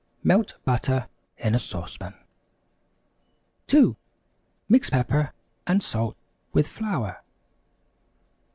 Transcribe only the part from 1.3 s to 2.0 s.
in a sauce